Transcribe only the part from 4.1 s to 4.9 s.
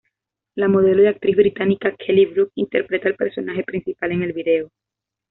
en el vídeo.